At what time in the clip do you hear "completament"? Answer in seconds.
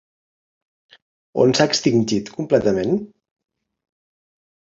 2.39-2.97